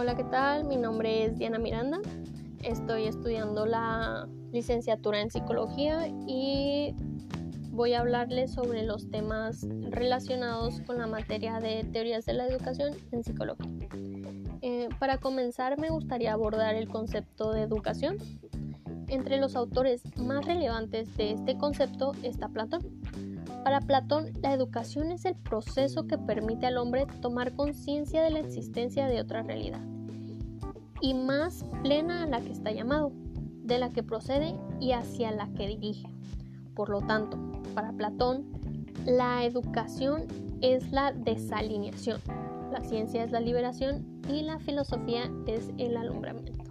Hola, 0.00 0.14
¿qué 0.14 0.22
tal? 0.22 0.64
Mi 0.64 0.76
nombre 0.76 1.24
es 1.24 1.38
Diana 1.38 1.58
Miranda. 1.58 1.98
Estoy 2.62 3.06
estudiando 3.06 3.66
la 3.66 4.28
licenciatura 4.52 5.20
en 5.20 5.28
psicología 5.28 6.06
y 6.24 6.94
voy 7.72 7.94
a 7.94 8.00
hablarles 8.02 8.52
sobre 8.52 8.84
los 8.84 9.10
temas 9.10 9.66
relacionados 9.90 10.82
con 10.82 10.98
la 10.98 11.08
materia 11.08 11.58
de 11.58 11.82
teorías 11.82 12.26
de 12.26 12.34
la 12.34 12.46
educación 12.46 12.94
en 13.10 13.24
psicología. 13.24 13.66
Eh, 14.62 14.88
para 15.00 15.18
comenzar, 15.18 15.80
me 15.80 15.90
gustaría 15.90 16.32
abordar 16.32 16.76
el 16.76 16.88
concepto 16.88 17.50
de 17.50 17.62
educación. 17.62 18.18
Entre 19.08 19.38
los 19.38 19.56
autores 19.56 20.02
más 20.16 20.44
relevantes 20.44 21.16
de 21.16 21.32
este 21.32 21.58
concepto 21.58 22.12
está 22.22 22.48
Platón. 22.48 22.97
Para 23.64 23.80
Platón, 23.80 24.32
la 24.42 24.52
educación 24.52 25.12
es 25.12 25.24
el 25.24 25.34
proceso 25.34 26.06
que 26.06 26.18
permite 26.18 26.66
al 26.66 26.78
hombre 26.78 27.06
tomar 27.20 27.54
conciencia 27.54 28.22
de 28.22 28.30
la 28.30 28.38
existencia 28.38 29.06
de 29.06 29.20
otra 29.20 29.42
realidad 29.42 29.80
y 31.00 31.14
más 31.14 31.64
plena 31.82 32.24
a 32.24 32.26
la 32.26 32.40
que 32.40 32.52
está 32.52 32.72
llamado, 32.72 33.12
de 33.64 33.78
la 33.78 33.90
que 33.90 34.02
procede 34.02 34.54
y 34.80 34.92
hacia 34.92 35.30
la 35.30 35.48
que 35.52 35.66
dirige. 35.68 36.08
Por 36.74 36.88
lo 36.90 37.00
tanto, 37.00 37.38
para 37.74 37.92
Platón, 37.92 38.46
la 39.04 39.44
educación 39.44 40.24
es 40.60 40.90
la 40.90 41.12
desalineación, 41.12 42.20
la 42.72 42.82
ciencia 42.82 43.24
es 43.24 43.30
la 43.30 43.40
liberación 43.40 44.20
y 44.28 44.42
la 44.42 44.58
filosofía 44.58 45.30
es 45.46 45.70
el 45.78 45.96
alumbramiento. 45.96 46.64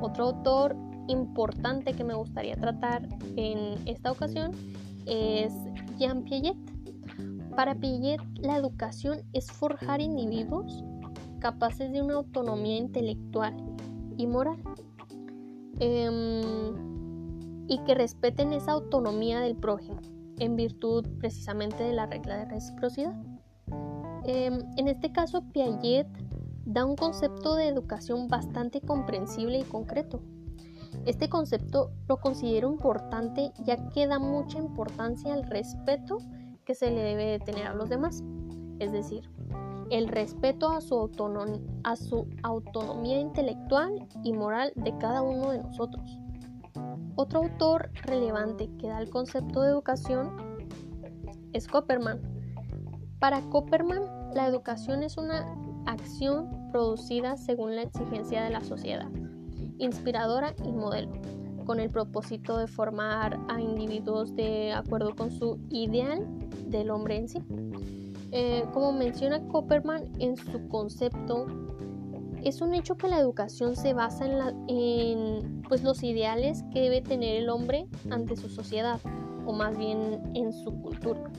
Otro 0.00 0.24
autor 0.24 0.76
importante 1.08 1.92
que 1.92 2.04
me 2.04 2.14
gustaría 2.14 2.56
tratar 2.56 3.08
en 3.36 3.76
esta 3.86 4.12
ocasión 4.12 4.52
es 5.06 5.52
Jean 5.96 6.22
Piaget. 6.24 6.56
Para 7.54 7.74
Piaget, 7.74 8.20
la 8.38 8.56
educación 8.56 9.22
es 9.32 9.50
forjar 9.50 10.00
individuos 10.00 10.84
capaces 11.40 11.92
de 11.92 12.02
una 12.02 12.14
autonomía 12.14 12.76
intelectual 12.76 13.54
y 14.16 14.26
moral 14.26 14.58
em, 15.78 17.66
y 17.68 17.78
que 17.84 17.94
respeten 17.94 18.52
esa 18.52 18.72
autonomía 18.72 19.40
del 19.40 19.56
prójimo 19.56 20.00
en 20.38 20.56
virtud 20.56 21.06
precisamente 21.18 21.82
de 21.82 21.92
la 21.94 22.06
regla 22.06 22.38
de 22.38 22.44
reciprocidad. 22.46 23.14
Em, 24.24 24.60
en 24.76 24.88
este 24.88 25.12
caso, 25.12 25.42
Piaget 25.52 26.08
da 26.64 26.84
un 26.84 26.96
concepto 26.96 27.54
de 27.54 27.68
educación 27.68 28.28
bastante 28.28 28.80
comprensible 28.80 29.58
y 29.60 29.62
concreto. 29.62 30.20
Este 31.06 31.28
concepto 31.28 31.92
lo 32.08 32.16
considero 32.16 32.68
importante 32.68 33.52
ya 33.64 33.88
que 33.90 34.08
da 34.08 34.18
mucha 34.18 34.58
importancia 34.58 35.32
al 35.32 35.44
respeto 35.44 36.18
que 36.64 36.74
se 36.74 36.90
le 36.90 37.00
debe 37.00 37.38
tener 37.38 37.68
a 37.68 37.74
los 37.74 37.88
demás. 37.88 38.24
Es 38.80 38.90
decir, 38.90 39.30
el 39.90 40.08
respeto 40.08 40.68
a 40.68 40.80
su, 40.80 41.08
a 41.84 41.96
su 41.96 42.28
autonomía 42.42 43.20
intelectual 43.20 44.08
y 44.24 44.32
moral 44.32 44.72
de 44.74 44.98
cada 44.98 45.22
uno 45.22 45.52
de 45.52 45.62
nosotros. 45.62 46.18
Otro 47.14 47.44
autor 47.44 47.90
relevante 48.02 48.68
que 48.78 48.88
da 48.88 49.00
el 49.00 49.08
concepto 49.08 49.62
de 49.62 49.70
educación 49.70 50.36
es 51.52 51.68
Copperman. 51.68 52.20
Para 53.20 53.40
Copperman, 53.42 54.34
la 54.34 54.48
educación 54.48 55.04
es 55.04 55.16
una 55.16 55.46
acción 55.86 56.68
producida 56.72 57.36
según 57.36 57.76
la 57.76 57.82
exigencia 57.82 58.42
de 58.42 58.50
la 58.50 58.60
sociedad, 58.60 59.08
inspiradora 59.78 60.54
y 60.64 60.72
modelo, 60.72 61.12
con 61.64 61.80
el 61.80 61.90
propósito 61.90 62.58
de 62.58 62.66
formar 62.66 63.38
a 63.48 63.60
individuos 63.60 64.34
de 64.34 64.72
acuerdo 64.72 65.14
con 65.14 65.30
su 65.30 65.58
ideal 65.70 66.26
del 66.66 66.90
hombre 66.90 67.16
en 67.16 67.28
sí. 67.28 67.38
Eh, 68.32 68.64
como 68.72 68.92
menciona 68.92 69.46
Copperman 69.48 70.04
en 70.18 70.36
su 70.36 70.68
concepto, 70.68 71.46
es 72.42 72.60
un 72.60 72.74
hecho 72.74 72.96
que 72.96 73.08
la 73.08 73.18
educación 73.18 73.74
se 73.74 73.92
basa 73.92 74.26
en, 74.68 75.62
pues, 75.68 75.82
los 75.82 76.02
ideales 76.02 76.62
que 76.72 76.80
debe 76.80 77.00
tener 77.00 77.36
el 77.36 77.48
hombre 77.48 77.86
ante 78.10 78.36
su 78.36 78.48
sociedad, 78.48 79.00
o 79.46 79.52
más 79.52 79.76
bien 79.76 80.20
en 80.34 80.52
su 80.52 80.72
cultura. 80.80 81.30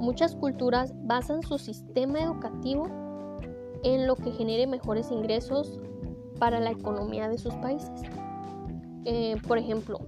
Muchas 0.00 0.34
culturas 0.34 0.92
basan 1.04 1.42
su 1.42 1.58
sistema 1.58 2.20
educativo 2.20 2.88
en 3.84 4.06
lo 4.06 4.16
que 4.16 4.32
genere 4.32 4.66
mejores 4.66 5.10
ingresos 5.10 5.78
para 6.38 6.60
la 6.60 6.70
economía 6.70 7.28
de 7.28 7.38
sus 7.38 7.54
países. 7.54 8.02
Eh, 9.04 9.36
por 9.46 9.58
ejemplo, 9.58 10.00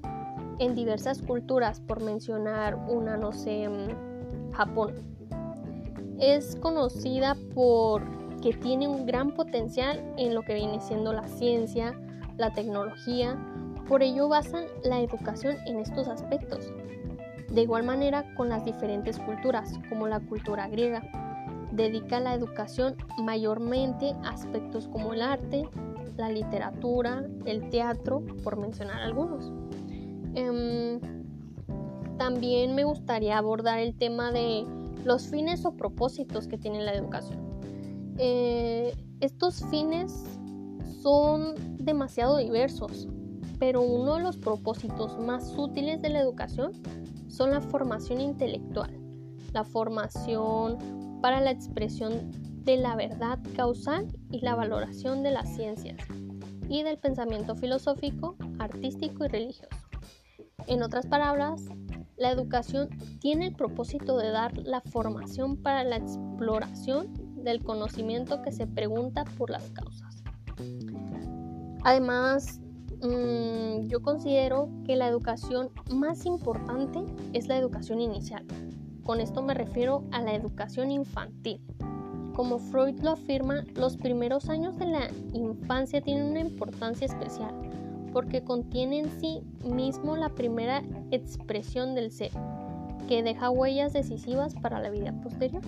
en 0.58 0.74
diversas 0.74 1.20
culturas, 1.20 1.80
por 1.80 2.02
mencionar 2.02 2.76
una, 2.88 3.16
no 3.16 3.32
sé, 3.32 3.68
mm, 3.68 4.52
Japón, 4.52 4.94
es 6.18 6.56
conocida 6.56 7.36
por 7.54 8.02
que 8.40 8.52
tiene 8.52 8.88
un 8.88 9.06
gran 9.06 9.32
potencial 9.32 10.02
en 10.16 10.34
lo 10.34 10.42
que 10.42 10.54
viene 10.54 10.80
siendo 10.80 11.12
la 11.12 11.26
ciencia, 11.26 11.98
la 12.36 12.52
tecnología, 12.52 13.38
por 13.88 14.02
ello 14.02 14.28
basan 14.28 14.64
la 14.82 15.00
educación 15.00 15.56
en 15.66 15.78
estos 15.78 16.08
aspectos. 16.08 16.72
De 17.50 17.62
igual 17.62 17.84
manera 17.84 18.34
con 18.34 18.48
las 18.48 18.64
diferentes 18.64 19.18
culturas, 19.18 19.72
como 19.88 20.08
la 20.08 20.20
cultura 20.20 20.68
griega, 20.68 21.02
dedica 21.72 22.20
la 22.20 22.34
educación 22.34 22.96
mayormente 23.18 24.14
a 24.24 24.30
aspectos 24.30 24.88
como 24.88 25.12
el 25.12 25.22
arte, 25.22 25.68
la 26.16 26.30
literatura, 26.30 27.26
el 27.44 27.68
teatro, 27.70 28.24
por 28.42 28.56
mencionar 28.56 29.02
algunos. 29.02 29.52
Em, 30.34 31.00
también 32.18 32.74
me 32.74 32.84
gustaría 32.84 33.38
abordar 33.38 33.78
el 33.78 33.94
tema 33.94 34.32
de 34.32 34.66
los 35.04 35.28
fines 35.28 35.64
o 35.64 35.72
propósitos 35.72 36.48
que 36.48 36.58
tiene 36.58 36.82
la 36.82 36.94
educación. 36.94 37.38
Eh, 38.18 38.94
estos 39.20 39.64
fines 39.70 40.24
son 41.02 41.54
demasiado 41.78 42.38
diversos, 42.38 43.08
pero 43.58 43.82
uno 43.82 44.16
de 44.16 44.22
los 44.22 44.36
propósitos 44.36 45.18
más 45.18 45.56
útiles 45.56 46.02
de 46.02 46.10
la 46.10 46.20
educación 46.20 46.72
son 47.28 47.50
la 47.50 47.60
formación 47.60 48.20
intelectual, 48.20 48.90
la 49.52 49.64
formación 49.64 50.78
para 51.20 51.40
la 51.40 51.50
expresión 51.50 52.30
de 52.66 52.76
la 52.76 52.96
verdad 52.96 53.38
causal 53.54 54.08
y 54.32 54.40
la 54.40 54.56
valoración 54.56 55.22
de 55.22 55.30
las 55.30 55.54
ciencias 55.54 55.96
y 56.68 56.82
del 56.82 56.98
pensamiento 56.98 57.54
filosófico, 57.54 58.36
artístico 58.58 59.24
y 59.24 59.28
religioso. 59.28 59.70
En 60.66 60.82
otras 60.82 61.06
palabras, 61.06 61.62
la 62.16 62.32
educación 62.32 62.88
tiene 63.20 63.46
el 63.46 63.54
propósito 63.54 64.18
de 64.18 64.30
dar 64.30 64.58
la 64.58 64.80
formación 64.80 65.56
para 65.56 65.84
la 65.84 65.96
exploración 65.96 67.12
del 67.36 67.62
conocimiento 67.62 68.42
que 68.42 68.50
se 68.50 68.66
pregunta 68.66 69.24
por 69.38 69.50
las 69.50 69.70
causas. 69.70 70.24
Además, 71.84 72.60
mm, 73.00 73.86
yo 73.86 74.02
considero 74.02 74.68
que 74.84 74.96
la 74.96 75.06
educación 75.06 75.70
más 75.94 76.26
importante 76.26 77.04
es 77.32 77.46
la 77.46 77.58
educación 77.58 78.00
inicial. 78.00 78.44
Con 79.04 79.20
esto 79.20 79.40
me 79.40 79.54
refiero 79.54 80.02
a 80.10 80.20
la 80.20 80.34
educación 80.34 80.90
infantil. 80.90 81.60
Como 82.36 82.58
Freud 82.58 83.00
lo 83.00 83.12
afirma, 83.12 83.64
los 83.76 83.96
primeros 83.96 84.50
años 84.50 84.78
de 84.78 84.84
la 84.84 85.08
infancia 85.32 86.02
tienen 86.02 86.26
una 86.26 86.40
importancia 86.40 87.06
especial 87.06 87.54
porque 88.12 88.44
contiene 88.44 89.00
en 89.00 89.20
sí 89.20 89.42
mismo 89.64 90.16
la 90.16 90.28
primera 90.28 90.82
expresión 91.10 91.94
del 91.94 92.10
ser, 92.10 92.30
que 93.08 93.22
deja 93.22 93.48
huellas 93.50 93.94
decisivas 93.94 94.54
para 94.54 94.80
la 94.80 94.90
vida 94.90 95.12
posterior. 95.22 95.62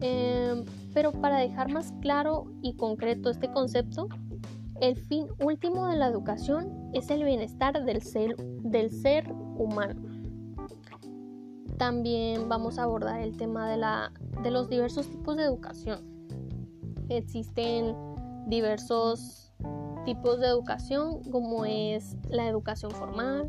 Em, 0.00 0.64
pero 0.92 1.12
para 1.12 1.38
dejar 1.38 1.72
más 1.72 1.92
claro 2.00 2.46
y 2.62 2.74
concreto 2.74 3.30
este 3.30 3.50
concepto, 3.50 4.08
el 4.80 4.96
fin 4.96 5.26
último 5.40 5.86
de 5.86 5.96
la 5.96 6.08
educación 6.08 6.90
es 6.92 7.10
el 7.10 7.22
bienestar 7.22 7.84
del 7.84 8.02
ser, 8.02 8.36
del 8.36 8.90
ser 8.90 9.32
humano. 9.56 10.15
También 11.78 12.48
vamos 12.48 12.78
a 12.78 12.84
abordar 12.84 13.20
el 13.20 13.36
tema 13.36 13.68
de, 13.68 13.76
la, 13.76 14.12
de 14.42 14.50
los 14.50 14.68
diversos 14.68 15.08
tipos 15.10 15.36
de 15.36 15.44
educación. 15.44 16.00
Existen 17.08 17.94
diversos 18.46 19.52
tipos 20.04 20.40
de 20.40 20.46
educación 20.46 21.22
como 21.30 21.64
es 21.64 22.16
la 22.30 22.48
educación 22.48 22.92
formal, 22.92 23.48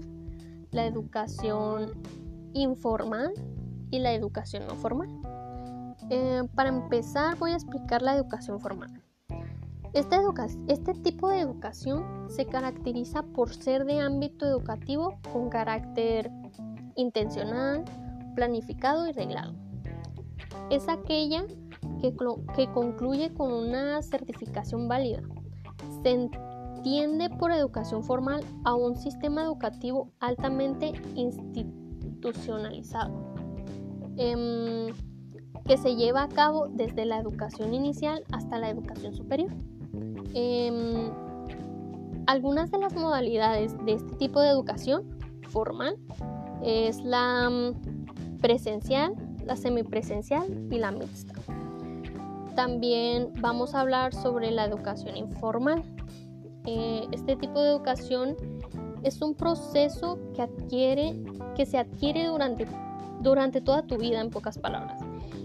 la 0.72 0.86
educación 0.86 1.92
informal 2.54 3.32
y 3.92 4.00
la 4.00 4.14
educación 4.14 4.68
no 4.68 4.76
formal. 4.76 5.10
Eh, 6.10 6.44
para 6.56 6.70
empezar 6.70 7.38
voy 7.38 7.52
a 7.52 7.56
explicar 7.56 8.02
la 8.02 8.16
educación 8.16 8.60
formal. 8.60 8.90
Esta 9.94 10.20
este 10.68 10.94
tipo 10.94 11.30
de 11.30 11.40
educación 11.40 12.30
se 12.30 12.46
caracteriza 12.46 13.24
por 13.24 13.54
ser 13.54 13.86
de 13.86 14.00
ámbito 14.00 14.46
educativo 14.46 15.20
con 15.32 15.50
carácter 15.50 16.30
intencional, 16.96 17.86
planificado 18.38 19.10
y 19.10 19.14
reglado. 19.14 19.56
Es 20.70 20.88
aquella 20.88 21.44
que, 22.00 22.16
que 22.56 22.72
concluye 22.72 23.34
con 23.34 23.52
una 23.52 24.00
certificación 24.04 24.88
válida. 24.88 25.24
Se 26.04 26.30
tiende 26.84 27.32
por 27.32 27.52
educación 27.52 28.04
formal 28.04 28.44
a 28.64 28.76
un 28.76 28.96
sistema 28.96 29.42
educativo 29.42 30.12
altamente 30.20 30.94
institucionalizado, 31.16 33.12
em, 34.18 34.94
que 35.66 35.78
se 35.78 35.96
lleva 35.96 36.22
a 36.22 36.30
cabo 36.30 36.68
desde 36.68 37.06
la 37.06 37.18
educación 37.18 37.74
inicial 37.74 38.24
hasta 38.32 38.60
la 38.60 38.70
educación 38.70 39.16
superior. 39.16 39.50
Em, 40.36 41.10
algunas 42.28 42.70
de 42.70 42.78
las 42.78 42.94
modalidades 42.94 43.76
de 43.84 43.94
este 43.94 44.16
tipo 44.18 44.42
de 44.42 44.50
educación 44.50 45.18
formal 45.50 45.98
es 46.62 47.02
la 47.04 47.74
presencial, 48.38 49.14
la 49.46 49.56
semipresencial 49.56 50.46
y 50.72 50.78
la 50.78 50.92
mixta. 50.92 51.34
También 52.56 53.34
vamos 53.40 53.76
a 53.76 53.82
hablar 53.82 54.14
sobre 54.14 54.52
la 54.52 54.66
educación 54.66 55.16
informal. 55.16 55.84
Eh, 56.66 57.08
este 57.12 57.36
tipo 57.36 57.62
de 57.62 57.70
educación 57.70 58.36
es 59.04 59.22
un 59.22 59.36
proceso 59.36 60.18
que 60.36 60.42
adquiere, 60.42 61.16
que 61.56 61.66
se 61.66 61.78
adquiere 61.78 62.26
durante, 62.26 62.68
durante 63.22 63.62
toda 63.62 63.84
tu 63.84 63.98
vida, 63.98 64.22
en 64.22 64.30
pocas 64.30 64.58
palabras. 64.58 65.00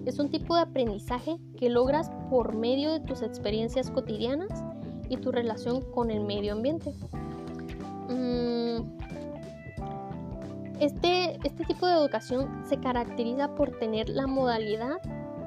Es 0.06 0.18
un 0.18 0.30
tipo 0.30 0.56
de 0.56 0.62
aprendizaje 0.62 1.36
que 1.56 1.68
logras 1.68 2.10
por 2.28 2.56
medio 2.56 2.92
de 2.92 3.00
tus 3.00 3.22
experiencias 3.22 3.90
cotidianas 3.90 4.64
y 5.08 5.16
tu 5.18 5.30
relación 5.30 5.82
con 5.92 6.10
el 6.10 6.24
medio 6.24 6.54
ambiente. 6.54 6.92
Mm, 8.08 8.78
este, 10.82 11.38
este 11.44 11.64
tipo 11.64 11.86
de 11.86 11.92
educación 11.92 12.64
se 12.64 12.76
caracteriza 12.78 13.54
por 13.54 13.78
tener 13.78 14.08
la 14.08 14.26
modalidad 14.26 15.00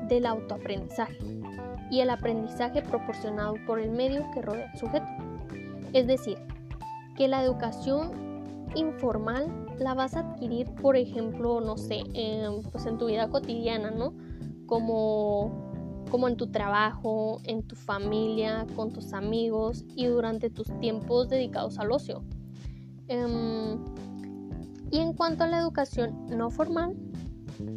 del 0.08 0.26
autoaprendizaje 0.28 1.18
y 1.92 2.00
el 2.00 2.10
aprendizaje 2.10 2.82
proporcionado 2.82 3.56
por 3.68 3.80
el 3.80 3.92
medio 3.92 4.26
que 4.34 4.42
rodea 4.42 4.72
al 4.72 4.80
sujeto. 4.80 5.06
Es 5.92 6.08
decir, 6.08 6.38
que 7.18 7.28
la 7.28 7.44
educación 7.44 8.12
informal 8.76 9.52
la 9.78 9.94
vas 9.94 10.16
a 10.16 10.22
adquirir, 10.22 10.74
por 10.76 10.96
ejemplo, 10.96 11.60
no 11.60 11.76
sé, 11.76 12.02
pues 12.72 12.86
en 12.86 12.98
tu 12.98 13.08
vida 13.08 13.30
cotidiana, 13.30 13.92
¿no? 13.92 14.14
Como, 14.68 16.06
como 16.12 16.30
en 16.30 16.38
tu 16.38 16.48
trabajo, 16.48 17.42
en 17.44 17.62
tu 17.64 17.76
familia, 17.76 18.66
con 18.74 18.94
tus 18.94 19.12
amigos 19.12 19.84
y 19.98 20.06
durante 20.06 20.50
tus 20.50 20.68
tiempos 20.80 21.28
dedicados 21.28 21.78
al 21.78 21.92
ocio. 21.92 22.24
Em, 23.10 23.84
y 24.96 25.00
en 25.00 25.14
cuanto 25.14 25.44
a 25.44 25.48
la 25.48 25.60
educación 25.60 26.26
no 26.28 26.50
formal, 26.50 26.96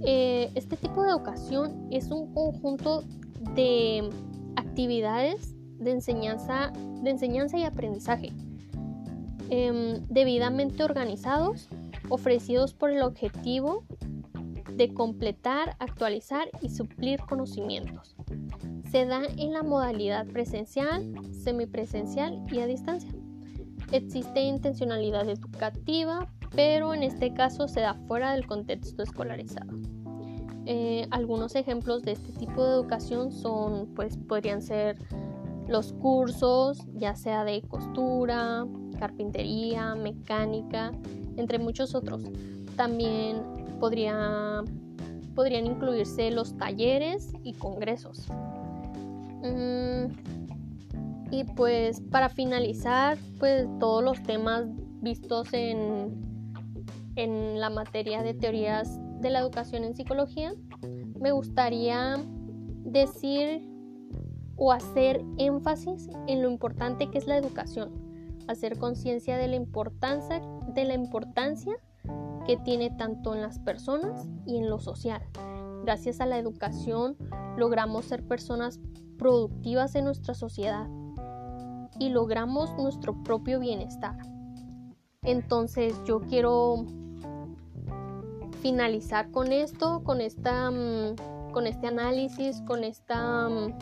eh, 0.05 0.51
este 0.55 0.77
tipo 0.77 1.03
de 1.03 1.11
educación 1.11 1.89
es 1.91 2.11
un 2.11 2.33
conjunto 2.33 3.03
de 3.55 4.09
actividades 4.57 5.55
de 5.79 5.93
enseñanza, 5.93 6.73
de 7.03 7.11
enseñanza 7.11 7.59
y 7.59 7.65
aprendizaje 7.65 8.33
Em, 9.51 10.05
debidamente 10.09 10.85
organizados, 10.85 11.69
ofrecidos 12.11 12.75
por 12.75 12.91
el 12.91 13.03
objetivo 13.03 13.85
de 14.75 14.93
completar, 14.93 15.75
actualizar 15.79 16.49
y 16.61 16.69
suplir 16.69 17.21
conocimientos. 17.21 18.15
Se 18.91 19.07
da 19.07 19.23
en 19.39 19.55
la 19.55 19.63
modalidad 19.63 20.27
presencial, 20.27 21.15
semipresencial 21.33 22.45
y 22.53 22.61
a 22.61 22.67
distancia. 22.67 23.11
Existe 23.91 24.43
intencionalidad 24.43 25.27
educativa, 25.29 26.31
pero 26.55 26.95
en 26.95 27.03
este 27.03 27.33
caso 27.33 27.69
se 27.69 27.81
da 27.81 27.95
fuera 27.95 28.33
del 28.33 28.47
contexto 28.47 29.03
escolarizado. 29.03 29.73
Eh, 30.67 31.07
algunos 31.11 31.55
ejemplos 31.55 32.03
de 32.03 32.13
este 32.13 32.33
tipo 32.33 32.63
de 32.63 32.73
educación 32.73 33.33
son, 33.33 33.87
pues, 33.95 34.19
podrían 34.19 34.61
ser 34.61 34.99
los 35.67 35.93
cursos, 35.95 36.79
ya 36.95 37.15
sea 37.15 37.45
de 37.45 37.63
costura, 37.63 38.67
carpintería, 38.99 39.95
mecánica, 39.95 40.93
entre 41.37 41.59
muchos 41.59 41.95
otros. 41.95 42.23
También 42.77 43.43
podrían 43.81 44.67
incluirse 45.67 46.31
los 46.31 46.57
talleres 46.57 47.33
y 47.43 47.55
congresos. 47.55 48.27
Mm, 49.43 50.07
y 51.31 51.45
pues 51.45 52.01
para 52.11 52.29
finalizar, 52.29 53.19
pues 53.39 53.67
todos 53.79 54.03
los 54.03 54.23
temas 54.23 54.65
vistos 55.01 55.53
en, 55.53 56.28
en 57.19 57.61
la 57.61 57.69
materia 57.69 58.23
de 58.23 58.35
teorías 58.35 58.99
de 59.21 59.31
la 59.31 59.41
educación 59.41 59.85
en 59.85 59.95
psicología, 59.95 60.55
me 61.21 61.33
gustaría 61.33 62.17
decir 62.85 63.69
o 64.57 64.73
hacer 64.73 65.23
énfasis 65.37 66.09
en 66.27 66.43
lo 66.43 66.51
importante 66.51 67.11
que 67.11 67.19
es 67.19 67.27
la 67.27 67.37
educación 67.37 68.09
hacer 68.49 68.79
conciencia 68.79 69.37
de 69.37 69.47
la 69.47 69.57
importancia 69.57 70.41
de 70.75 70.85
la 70.85 70.95
importancia 70.95 71.77
que 72.47 72.57
tiene 72.57 72.91
tanto 72.91 73.35
en 73.35 73.43
las 73.43 73.59
personas 73.59 74.27
y 74.47 74.57
en 74.57 74.71
lo 74.71 74.79
social. 74.79 75.23
Gracias 75.85 76.21
a 76.21 76.27
la 76.27 76.39
educación 76.39 77.17
logramos 77.57 78.07
ser 78.07 78.27
personas 78.27 78.81
productivas 79.19 79.95
en 79.95 80.07
nuestra 80.07 80.35
sociedad 80.35 80.89
y 81.99 82.09
logramos 82.09 82.75
nuestro 82.77 83.23
propio 83.23 83.61
bienestar. 83.61 84.17
Entonces 85.23 85.95
yo 86.07 86.21
quiero 86.21 86.87
finalizar 88.61 89.31
con 89.31 89.53
esto, 89.53 90.03
con 90.05 90.21
esta 90.21 90.71
mm, 90.71 91.17
con 91.53 91.67
este 91.67 91.87
análisis, 91.87 92.61
con 92.63 92.85
esta 92.85 93.49
mm, 93.49 93.75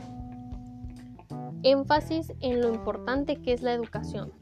énfasis 1.62 2.32
en 2.40 2.60
lo 2.60 2.72
importante 2.72 3.36
que 3.36 3.52
es 3.52 3.62
la 3.62 3.72
educación. 3.72 4.32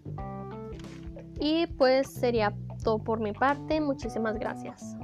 Y 1.41 1.67
pues 1.67 2.09
sería 2.09 2.55
todo 2.83 2.99
por 2.99 3.21
mi 3.21 3.33
parte. 3.33 3.81
Muchísimas 3.81 4.39
gracias. 4.39 4.97